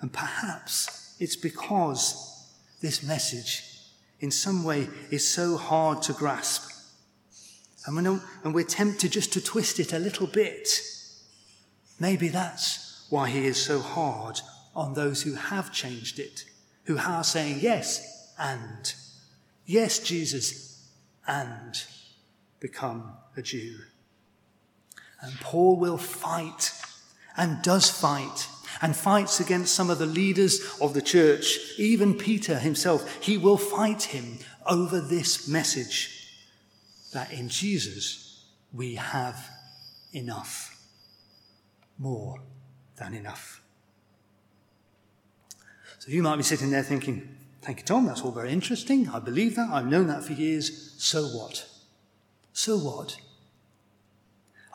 And 0.01 0.11
perhaps 0.11 1.15
it's 1.19 1.35
because 1.35 2.53
this 2.81 3.01
message, 3.01 3.63
in 4.19 4.31
some 4.31 4.63
way, 4.63 4.87
is 5.09 5.27
so 5.27 5.57
hard 5.57 6.01
to 6.03 6.13
grasp. 6.13 6.69
And 7.85 7.95
we're, 7.95 8.21
and 8.43 8.53
we're 8.53 8.65
tempted 8.65 9.11
just 9.11 9.33
to 9.33 9.41
twist 9.41 9.79
it 9.79 9.93
a 9.93 9.99
little 9.99 10.27
bit. 10.27 10.67
Maybe 11.99 12.27
that's 12.27 13.07
why 13.09 13.29
he 13.29 13.45
is 13.45 13.57
so 13.57 13.79
hard 13.79 14.41
on 14.75 14.93
those 14.93 15.23
who 15.23 15.35
have 15.35 15.71
changed 15.71 16.19
it, 16.19 16.45
who 16.83 16.97
are 16.97 17.23
saying 17.23 17.59
yes 17.61 18.33
and, 18.37 18.93
yes, 19.65 19.99
Jesus, 19.99 20.87
and 21.27 21.81
become 22.59 23.13
a 23.37 23.41
Jew. 23.41 23.77
And 25.25 25.33
Paul 25.41 25.77
will 25.77 25.97
fight 25.97 26.71
and 27.35 27.63
does 27.63 27.89
fight 27.89 28.47
and 28.81 28.95
fights 28.95 29.39
against 29.39 29.73
some 29.73 29.89
of 29.89 29.97
the 29.97 30.05
leaders 30.05 30.59
of 30.79 30.93
the 30.93 31.01
church, 31.01 31.57
even 31.79 32.13
Peter 32.13 32.59
himself. 32.59 33.23
He 33.23 33.37
will 33.37 33.57
fight 33.57 34.03
him 34.03 34.37
over 34.67 35.01
this 35.01 35.47
message 35.47 36.31
that 37.11 37.31
in 37.33 37.49
Jesus 37.49 38.45
we 38.71 38.95
have 38.95 39.49
enough, 40.13 40.79
more 41.97 42.41
than 42.97 43.15
enough. 43.15 43.61
So 45.97 46.11
you 46.11 46.21
might 46.21 46.37
be 46.37 46.43
sitting 46.43 46.69
there 46.69 46.83
thinking, 46.83 47.35
Thank 47.63 47.79
you, 47.79 47.85
Tom, 47.85 48.05
that's 48.05 48.21
all 48.21 48.31
very 48.31 48.51
interesting. 48.51 49.09
I 49.09 49.17
believe 49.17 49.55
that. 49.55 49.71
I've 49.71 49.87
known 49.87 50.05
that 50.05 50.23
for 50.23 50.33
years. 50.33 50.93
So 50.99 51.23
what? 51.23 51.67
So 52.53 52.77
what? 52.77 53.17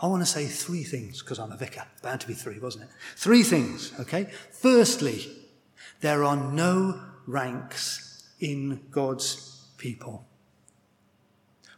I 0.02 0.06
want 0.06 0.22
to 0.22 0.26
say 0.26 0.46
three 0.46 0.82
things 0.82 1.20
because 1.20 1.38
I'm 1.38 1.52
a 1.52 1.56
vicar. 1.56 1.84
Bound 2.02 2.22
to 2.22 2.26
be 2.26 2.34
three, 2.34 2.58
wasn't 2.58 2.84
it? 2.84 2.90
Three 3.16 3.42
things, 3.42 3.92
okay? 4.00 4.28
Firstly, 4.50 5.28
there 6.00 6.24
are 6.24 6.36
no 6.36 7.00
ranks 7.26 8.28
in 8.40 8.80
God's 8.90 9.66
people. 9.76 10.26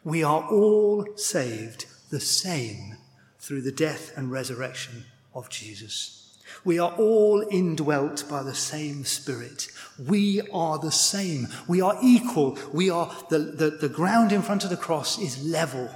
We 0.04 0.22
are 0.22 0.48
all 0.48 1.06
saved 1.16 1.86
the 2.10 2.20
same 2.20 2.96
through 3.38 3.62
the 3.62 3.72
death 3.72 4.12
and 4.16 4.30
resurrection 4.30 5.04
of 5.34 5.50
Jesus. 5.50 6.38
We 6.64 6.78
are 6.78 6.92
all 6.92 7.44
indwelt 7.50 8.24
by 8.28 8.42
the 8.42 8.54
same 8.54 9.04
Spirit. 9.04 9.68
We 9.98 10.42
are 10.52 10.78
the 10.78 10.92
same. 10.92 11.48
We 11.66 11.80
are 11.80 11.96
equal. 12.02 12.58
We 12.72 12.90
are, 12.90 13.10
the, 13.30 13.38
the, 13.38 13.70
the 13.70 13.88
ground 13.88 14.32
in 14.32 14.42
front 14.42 14.64
of 14.64 14.70
the 14.70 14.76
cross 14.76 15.18
is 15.18 15.44
level. 15.44 15.90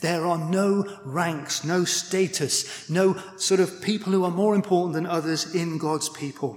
There 0.00 0.26
are 0.26 0.38
no 0.38 0.84
ranks, 1.04 1.64
no 1.64 1.84
status, 1.84 2.88
no 2.88 3.16
sort 3.36 3.60
of 3.60 3.82
people 3.82 4.12
who 4.12 4.24
are 4.24 4.30
more 4.30 4.54
important 4.54 4.94
than 4.94 5.06
others 5.06 5.54
in 5.54 5.78
God's 5.78 6.08
people. 6.08 6.54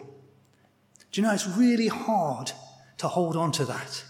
Do 1.11 1.21
you 1.21 1.27
know, 1.27 1.33
it's 1.33 1.47
really 1.47 1.87
hard 1.87 2.51
to 2.99 3.07
hold 3.07 3.35
on 3.35 3.51
to 3.53 3.65
that. 3.65 4.03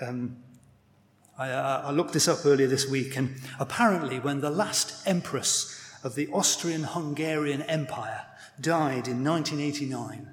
Um, 0.00 0.36
I, 1.38 1.50
uh, 1.50 1.82
I 1.86 1.90
looked 1.90 2.12
this 2.12 2.28
up 2.28 2.44
earlier 2.44 2.66
this 2.66 2.88
week, 2.88 3.16
and 3.16 3.36
apparently, 3.58 4.18
when 4.18 4.40
the 4.40 4.50
last 4.50 5.06
empress 5.06 5.76
of 6.02 6.14
the 6.14 6.28
Austrian 6.28 6.84
Hungarian 6.84 7.62
Empire 7.62 8.26
died 8.60 9.08
in 9.08 9.24
1989, 9.24 10.30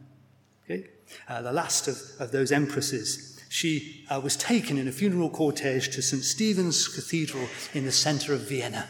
okay, 0.66 0.90
uh, 1.28 1.42
the 1.42 1.52
last 1.52 1.88
of, 1.88 2.02
of 2.20 2.32
those 2.32 2.52
empresses, 2.52 3.37
she 3.58 4.06
uh, 4.08 4.22
was 4.24 4.36
taken 4.36 4.78
in 4.78 4.88
a 4.88 4.92
funeral 4.92 5.32
cortege 5.32 5.92
to 5.92 6.00
St. 6.00 6.24
Stephen's 6.24 6.88
Cathedral 6.88 7.48
in 7.74 7.86
the 7.86 7.92
center 7.92 8.32
of 8.32 8.42
Vienna. 8.42 8.88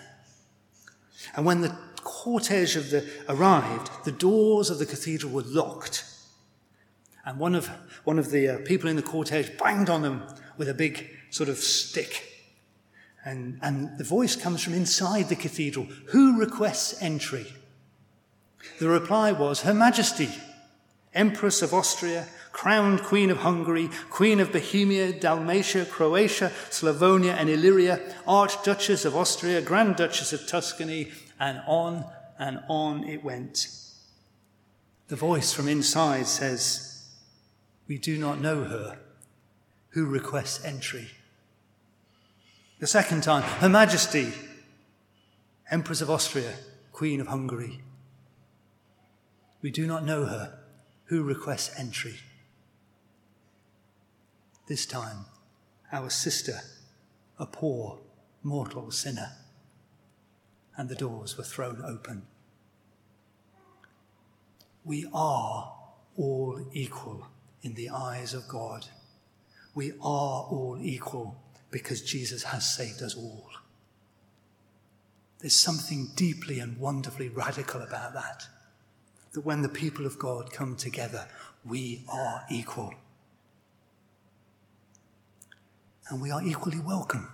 And 1.38 1.45
when 1.45 1.62
the 1.62 1.74
cortege 1.95 2.75
of 2.75 2.89
the, 2.89 3.09
arrived, 3.29 3.89
the 4.03 4.12
doors 4.12 4.69
of 4.69 4.77
the 4.77 4.86
cathedral 4.86 5.31
were 5.31 5.43
locked. 5.43 6.03
And 7.25 7.39
one 7.39 7.55
of, 7.55 7.69
one 8.03 8.19
of 8.19 8.29
the 8.29 8.50
uh, 8.50 8.57
people 8.65 8.89
in 8.89 8.97
the 8.97 9.01
cortege 9.01 9.57
banged 9.57 9.89
on 9.89 10.01
them 10.01 10.24
with 10.57 10.67
a 10.67 10.74
big 10.74 11.15
sort 11.29 11.47
of 11.47 11.59
stick. 11.59 12.25
And, 13.24 13.59
and 13.62 13.97
the 13.97 14.03
voice 14.03 14.36
comes 14.36 14.62
from 14.62 14.74
inside 14.74 15.29
the 15.29 15.38
cathedral 15.38 15.86
Who 16.07 16.38
requests 16.38 17.01
entry? 17.01 17.53
The 18.79 18.89
reply 18.89 19.31
was, 19.31 19.62
Her 19.62 19.74
Majesty, 19.74 20.29
Empress 21.13 21.62
of 21.62 21.74
Austria 21.74 22.27
crowned 22.57 23.03
Queen 23.03 23.29
of 23.29 23.37
Hungary, 23.37 23.87
Queen 24.09 24.39
of 24.39 24.51
Bohemia, 24.51 25.13
Dalmatia, 25.13 25.85
Croatia, 25.85 26.51
Slavonia, 26.71 27.33
and 27.33 27.51
Illyria, 27.51 28.01
Archduchess 28.27 29.05
of 29.05 29.15
Austria, 29.15 29.61
Grand 29.61 29.95
Duchess 29.95 30.33
of 30.33 30.47
Tuscany, 30.47 31.11
and 31.39 31.61
on 31.67 32.03
and 32.39 32.59
on 32.67 33.03
it 33.03 33.23
went. 33.23 33.67
The 35.07 35.15
voice 35.15 35.53
from 35.53 35.67
inside 35.67 36.25
says, 36.25 37.05
We 37.87 37.99
do 37.99 38.17
not 38.17 38.41
know 38.41 38.63
her. 38.63 38.97
Who 39.89 40.07
requests 40.07 40.65
entry? 40.65 41.11
The 42.79 42.87
second 42.87 43.21
time, 43.21 43.43
Her 43.43 43.69
Majesty, 43.69 44.33
Empress 45.69 46.01
of 46.01 46.09
Austria, 46.09 46.55
Queen 46.91 47.21
of 47.21 47.27
Hungary. 47.27 47.81
We 49.61 49.69
do 49.69 49.85
not 49.85 50.03
know 50.03 50.25
her. 50.25 50.57
Who 51.05 51.21
requests 51.21 51.79
entry? 51.79 52.15
This 54.67 54.86
time, 54.86 55.25
our 55.93 56.09
sister, 56.09 56.59
a 57.39 57.45
poor 57.45 58.00
mortal 58.43 58.91
sinner. 58.91 59.31
And 60.75 60.89
the 60.89 60.95
doors 60.95 61.38
were 61.38 61.45
thrown 61.45 61.81
open. 61.86 62.24
We 64.83 65.07
are 65.13 65.74
all 66.17 66.67
equal 66.74 67.27
in 67.62 67.75
the 67.75 67.89
eyes 67.89 68.33
of 68.33 68.50
God. 68.50 68.88
We 69.74 69.91
are 69.91 70.43
all 70.50 70.77
equal 70.81 71.41
because 71.71 72.01
Jesus 72.01 72.43
has 72.43 72.75
saved 72.75 73.01
us 73.01 73.15
all. 73.15 73.50
There's 75.39 75.53
something 75.53 76.09
deeply 76.15 76.59
and 76.59 76.77
wonderfully 76.77 77.29
radical 77.29 77.81
about 77.81 78.13
that. 78.15 78.47
That 79.31 79.45
when 79.45 79.62
the 79.62 79.69
people 79.69 80.05
of 80.05 80.19
God 80.19 80.51
come 80.51 80.75
together, 80.75 81.27
we 81.63 82.03
are 82.12 82.43
equal. 82.50 82.93
And 86.09 86.21
we 86.21 86.31
are 86.31 86.41
equally 86.41 86.79
welcome. 86.79 87.27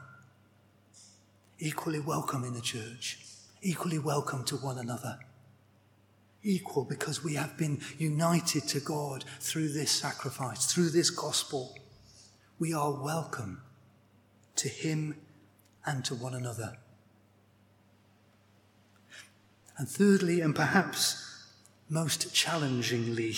Equally 1.60 2.00
welcome 2.00 2.44
in 2.44 2.54
the 2.54 2.62
church. 2.62 3.20
Equally 3.62 4.00
welcome 4.00 4.44
to 4.46 4.58
one 4.58 4.80
another. 4.80 5.20
Equal 6.42 6.84
because 6.84 7.24
we 7.24 7.36
have 7.36 7.56
been 7.58 7.80
united 7.98 8.68
to 8.70 8.80
God 8.80 9.24
through 9.40 9.70
this 9.70 9.92
sacrifice, 9.92 10.66
through 10.66 10.90
this 10.90 11.10
gospel. 11.10 11.76
We 12.60 12.74
are 12.74 12.92
welcome 12.92 13.62
to 14.56 14.68
Him 14.68 15.18
and 15.86 16.04
to 16.06 16.16
one 16.16 16.34
another. 16.34 16.78
And 19.78 19.88
thirdly, 19.88 20.42
and 20.42 20.56
perhaps 20.56 21.48
most 21.90 22.34
challengingly, 22.34 23.36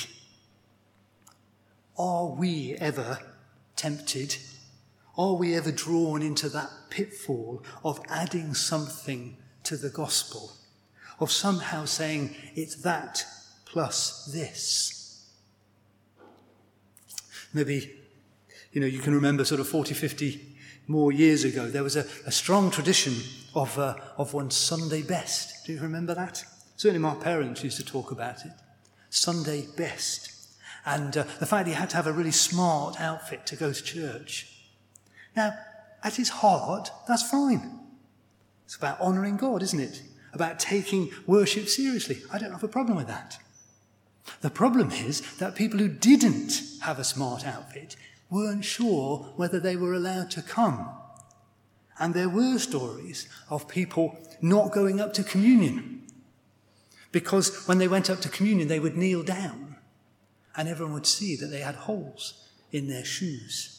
are 1.98 2.28
we 2.28 2.76
ever 2.80 3.20
tempted? 3.76 4.38
Are 5.18 5.34
we 5.34 5.56
ever 5.56 5.72
drawn 5.72 6.22
into 6.22 6.50
that 6.50 6.70
pitfall 6.90 7.64
of 7.84 8.02
adding 8.10 8.54
something 8.54 9.38
to 9.64 9.78
the 9.78 9.90
gospel? 9.90 10.52
Of 11.20 11.32
somehow 11.32 11.86
saying 11.86 12.36
it's 12.56 12.76
that 12.84 13.26
plus 13.66 14.26
this? 14.26 15.26
Maybe, 17.54 17.96
you 18.74 18.82
know, 18.82 18.88
you 18.88 19.00
can 19.00 19.14
remember 19.14 19.46
sort 19.46 19.62
of 19.62 19.68
40, 19.68 19.94
50 19.94 20.56
more 20.88 21.12
years 21.12 21.44
ago, 21.44 21.68
there 21.68 21.84
was 21.84 21.96
a, 21.96 22.06
a 22.26 22.32
strong 22.32 22.70
tradition 22.70 23.14
of, 23.56 23.78
uh, 23.80 23.96
of 24.18 24.34
one 24.34 24.52
Sunday 24.52 25.02
best. 25.02 25.66
Do 25.66 25.74
you 25.74 25.80
remember 25.80 26.14
that? 26.14 26.44
Certainly 26.76 27.00
my 27.00 27.16
parents 27.16 27.64
used 27.64 27.78
to 27.78 27.86
talk 27.86 28.12
about 28.12 28.46
it. 28.46 28.52
Sunday 29.10 29.68
best. 29.78 30.32
And 30.86 31.16
uh, 31.18 31.24
the 31.40 31.46
fact 31.46 31.66
that 31.66 31.72
you 31.72 31.78
had 31.78 31.90
to 31.92 31.96
have 31.96 32.08
a 32.08 32.14
really 32.14 32.32
smart 32.32 33.00
outfit 33.00 33.46
to 33.48 33.56
go 33.56 33.72
to 33.72 33.84
church. 33.84 34.55
Now, 35.36 35.58
at 36.04 36.20
its 36.20 36.30
heart, 36.30 36.92
that's 37.08 37.30
fine. 37.30 37.80
It's 38.66 38.76
about 38.76 39.00
honouring 39.00 39.38
God, 39.38 39.62
isn't 39.64 39.80
it? 39.80 40.02
About 40.34 40.60
taking 40.60 41.12
worship 41.26 41.68
seriously. 41.68 42.22
I 42.32 42.38
don't 42.38 42.52
have 42.52 42.64
a 42.64 42.68
problem 42.68 42.98
with 42.98 43.08
that. 43.08 43.38
The 44.42 44.50
problem 44.50 44.92
is 44.92 45.38
that 45.38 45.56
people 45.56 45.80
who 45.80 45.88
didn't 45.88 46.62
have 46.82 47.00
a 47.00 47.04
smart 47.04 47.46
outfit 47.46 47.96
weren't 48.30 48.66
sure 48.66 49.34
whether 49.36 49.60
they 49.60 49.76
were 49.76 49.94
allowed 49.94 50.32
to 50.32 50.42
come. 50.42 50.90
And 52.00 52.14
there 52.14 52.30
were 52.30 52.58
stories 52.58 53.28
of 53.50 53.68
people 53.68 54.18
not 54.42 54.72
going 54.72 55.00
up 55.00 55.14
to 55.14 55.24
communion 55.24 56.04
because 57.12 57.66
when 57.66 57.78
they 57.78 57.88
went 57.88 58.10
up 58.10 58.20
to 58.22 58.30
communion, 58.30 58.68
they 58.68 58.80
would 58.80 58.98
kneel 58.98 59.24
down 59.24 59.78
and 60.58 60.68
everyone 60.68 60.94
would 60.94 61.06
see 61.06 61.36
that 61.38 61.48
they 61.48 61.62
had 61.62 61.76
holes 61.76 62.50
in 62.72 62.88
their 62.88 63.06
shoes. 63.06 63.75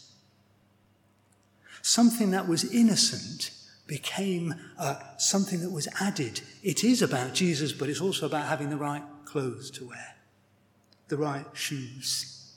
Something 1.87 2.33
that 2.33 2.49
was 2.49 2.65
innocent 2.65 3.53
became 3.87 4.57
uh, 4.77 4.97
something 5.19 5.61
that 5.61 5.71
was 5.71 5.87
added. 6.01 6.41
It 6.65 6.83
is 6.83 7.01
about 7.01 7.33
Jesus, 7.33 7.71
but 7.71 7.89
it's 7.89 8.01
also 8.01 8.27
about 8.27 8.49
having 8.49 8.71
the 8.71 8.77
right 8.77 9.05
clothes 9.25 9.71
to 9.71 9.87
wear, 9.87 10.17
the 11.07 11.17
right 11.17 11.47
shoes. 11.53 12.57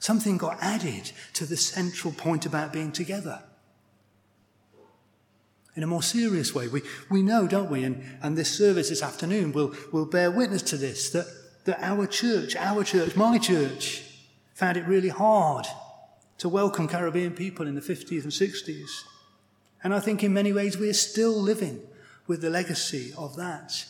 Something 0.00 0.36
got 0.36 0.58
added 0.60 1.12
to 1.34 1.46
the 1.46 1.56
central 1.56 2.12
point 2.12 2.44
about 2.44 2.72
being 2.72 2.90
together 2.90 3.40
in 5.76 5.84
a 5.84 5.86
more 5.86 6.02
serious 6.02 6.52
way. 6.52 6.66
We, 6.66 6.82
we 7.08 7.22
know, 7.22 7.46
don't 7.46 7.70
we, 7.70 7.84
and, 7.84 8.02
and 8.20 8.36
this 8.36 8.50
service 8.50 8.88
this 8.88 9.00
afternoon 9.00 9.52
will, 9.52 9.76
will 9.92 10.06
bear 10.06 10.32
witness 10.32 10.62
to 10.62 10.76
this, 10.76 11.10
that, 11.10 11.26
that 11.66 11.78
our 11.80 12.08
church, 12.08 12.56
our 12.56 12.82
church, 12.82 13.14
my 13.14 13.38
church, 13.38 14.02
found 14.54 14.76
it 14.76 14.88
really 14.88 15.10
hard 15.10 15.68
to 16.38 16.48
welcome 16.48 16.88
Caribbean 16.88 17.32
people 17.32 17.66
in 17.66 17.74
the 17.74 17.80
50s 17.80 18.22
and 18.22 18.32
60s. 18.32 19.04
And 19.82 19.94
I 19.94 20.00
think 20.00 20.22
in 20.22 20.34
many 20.34 20.52
ways 20.52 20.76
we 20.76 20.88
are 20.88 20.94
still 20.94 21.32
living 21.32 21.80
with 22.26 22.42
the 22.42 22.50
legacy 22.50 23.12
of 23.16 23.36
that. 23.36 23.84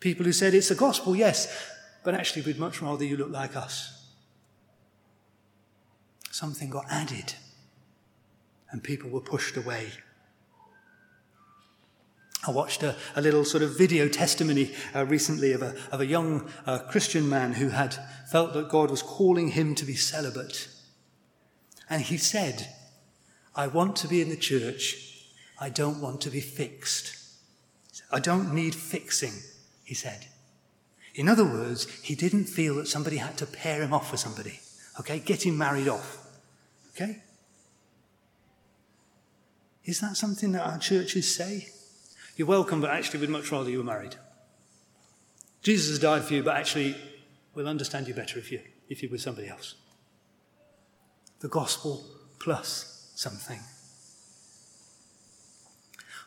People 0.00 0.24
who 0.24 0.32
said 0.32 0.54
it's 0.54 0.70
the 0.70 0.74
gospel, 0.74 1.14
yes, 1.14 1.70
but 2.02 2.14
actually 2.14 2.42
we'd 2.42 2.58
much 2.58 2.82
rather 2.82 3.04
you 3.04 3.16
look 3.16 3.30
like 3.30 3.56
us. 3.56 4.06
Something 6.30 6.70
got 6.70 6.86
added 6.90 7.34
and 8.70 8.82
people 8.82 9.10
were 9.10 9.20
pushed 9.20 9.56
away. 9.56 9.90
I 12.44 12.50
watched 12.50 12.82
a, 12.82 12.96
a, 13.14 13.20
little 13.20 13.44
sort 13.44 13.62
of 13.62 13.78
video 13.78 14.08
testimony 14.08 14.74
uh, 14.96 15.06
recently 15.06 15.52
of 15.52 15.62
a, 15.62 15.76
of 15.92 16.00
a 16.00 16.06
young 16.06 16.50
uh, 16.66 16.80
Christian 16.80 17.28
man 17.28 17.52
who 17.52 17.68
had 17.68 17.96
felt 18.30 18.52
that 18.54 18.68
God 18.68 18.90
was 18.90 19.00
calling 19.00 19.48
him 19.48 19.76
to 19.76 19.84
be 19.84 19.94
celibate. 19.94 20.66
And 21.92 22.00
he 22.00 22.16
said, 22.16 22.68
I 23.54 23.66
want 23.66 23.96
to 23.96 24.08
be 24.08 24.22
in 24.22 24.30
the 24.30 24.36
church. 24.36 25.26
I 25.60 25.68
don't 25.68 26.00
want 26.00 26.22
to 26.22 26.30
be 26.30 26.40
fixed. 26.40 27.14
I 28.10 28.18
don't 28.18 28.54
need 28.54 28.74
fixing, 28.74 29.34
he 29.84 29.92
said. 29.92 30.24
In 31.14 31.28
other 31.28 31.44
words, 31.44 31.86
he 32.00 32.14
didn't 32.14 32.46
feel 32.46 32.76
that 32.76 32.88
somebody 32.88 33.18
had 33.18 33.36
to 33.36 33.44
pair 33.44 33.82
him 33.82 33.92
off 33.92 34.10
with 34.10 34.20
somebody. 34.20 34.58
Okay, 35.00 35.18
get 35.18 35.44
him 35.44 35.58
married 35.58 35.86
off. 35.86 36.26
Okay? 36.94 37.22
Is 39.84 40.00
that 40.00 40.16
something 40.16 40.52
that 40.52 40.66
our 40.66 40.78
churches 40.78 41.36
say? 41.36 41.68
You're 42.36 42.48
welcome, 42.48 42.80
but 42.80 42.88
actually, 42.88 43.20
we'd 43.20 43.28
much 43.28 43.52
rather 43.52 43.68
you 43.68 43.76
were 43.76 43.84
married. 43.84 44.16
Jesus 45.62 45.90
has 45.90 45.98
died 45.98 46.22
for 46.22 46.32
you, 46.32 46.42
but 46.42 46.56
actually, 46.56 46.96
we'll 47.54 47.68
understand 47.68 48.08
you 48.08 48.14
better 48.14 48.38
if, 48.38 48.50
you, 48.50 48.62
if 48.88 49.02
you're 49.02 49.12
with 49.12 49.20
somebody 49.20 49.48
else. 49.48 49.74
The 51.42 51.48
gospel 51.48 52.04
plus 52.38 53.10
something. 53.14 53.60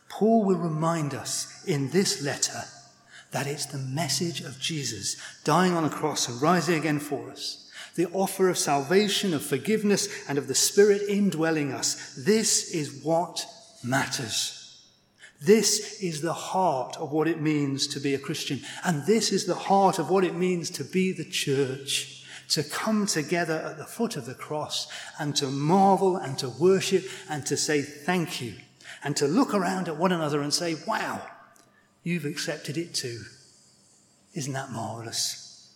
Paul 0.09 0.45
will 0.45 0.57
remind 0.57 1.13
us 1.13 1.63
in 1.65 1.89
this 1.89 2.21
letter 2.21 2.63
that 3.31 3.47
it's 3.47 3.65
the 3.65 3.77
message 3.77 4.41
of 4.41 4.59
Jesus 4.59 5.17
dying 5.43 5.73
on 5.73 5.83
a 5.83 5.89
cross 5.89 6.29
and 6.29 6.41
rising 6.41 6.79
again 6.79 6.99
for 6.99 7.29
us, 7.31 7.69
the 7.95 8.07
offer 8.13 8.49
of 8.49 8.57
salvation, 8.57 9.33
of 9.33 9.43
forgiveness, 9.43 10.07
and 10.29 10.37
of 10.37 10.47
the 10.47 10.55
Spirit 10.55 11.01
indwelling 11.09 11.73
us. 11.73 12.15
This 12.15 12.73
is 12.73 13.03
what 13.03 13.45
matters. 13.83 14.85
This 15.41 16.01
is 16.01 16.21
the 16.21 16.33
heart 16.33 16.95
of 16.97 17.11
what 17.11 17.27
it 17.27 17.41
means 17.41 17.87
to 17.87 17.99
be 17.99 18.13
a 18.15 18.19
Christian. 18.19 18.61
And 18.83 19.05
this 19.05 19.33
is 19.33 19.45
the 19.45 19.55
heart 19.55 19.99
of 19.99 20.09
what 20.09 20.23
it 20.23 20.35
means 20.35 20.69
to 20.71 20.83
be 20.85 21.11
the 21.11 21.25
church. 21.25 22.14
To 22.49 22.63
come 22.63 23.05
together 23.05 23.55
at 23.55 23.77
the 23.77 23.85
foot 23.85 24.15
of 24.15 24.25
the 24.25 24.35
cross 24.35 24.87
and 25.19 25.35
to 25.37 25.47
marvel 25.47 26.15
and 26.15 26.37
to 26.39 26.49
worship 26.49 27.03
and 27.29 27.45
to 27.47 27.57
say 27.57 27.81
thank 27.81 28.41
you 28.41 28.53
and 29.03 29.15
to 29.17 29.27
look 29.27 29.53
around 29.53 29.87
at 29.87 29.97
one 29.97 30.11
another 30.11 30.41
and 30.41 30.53
say, 30.53 30.75
wow, 30.87 31.21
you've 32.03 32.25
accepted 32.25 32.77
it 32.77 32.93
too. 32.93 33.21
Isn't 34.33 34.53
that 34.53 34.71
marvelous? 34.71 35.73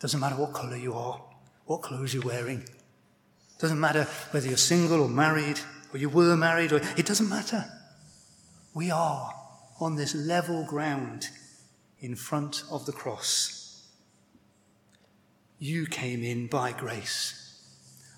Doesn't 0.00 0.20
matter 0.20 0.36
what 0.36 0.52
color 0.52 0.76
you 0.76 0.94
are, 0.94 1.22
what 1.66 1.82
clothes 1.82 2.12
you're 2.12 2.24
wearing. 2.24 2.64
Doesn't 3.58 3.78
matter 3.78 4.04
whether 4.32 4.48
you're 4.48 4.56
single 4.56 5.00
or 5.00 5.08
married 5.08 5.60
or 5.92 5.98
you 5.98 6.08
were 6.08 6.36
married 6.36 6.72
or 6.72 6.80
it 6.96 7.06
doesn't 7.06 7.28
matter. 7.28 7.64
We 8.74 8.90
are 8.90 9.32
on 9.80 9.94
this 9.94 10.14
level 10.14 10.64
ground 10.64 11.28
in 12.00 12.16
front 12.16 12.64
of 12.70 12.86
the 12.86 12.92
cross. 12.92 13.61
You 15.62 15.86
came 15.86 16.24
in 16.24 16.48
by 16.48 16.72
grace. 16.72 17.62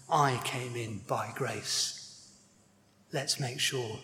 I 0.08 0.40
came 0.44 0.76
in 0.76 1.02
by 1.06 1.30
grace. 1.34 2.30
Let's 3.12 3.38
make 3.38 3.60
sure 3.60 3.98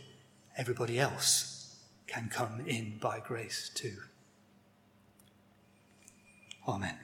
everybody 0.59 1.01
else 1.01 1.75
can 2.07 2.29
come 2.29 2.61
in 2.67 2.99
by 3.01 3.19
grace 3.21 3.71
too. 3.75 3.97
Amen. 6.69 6.99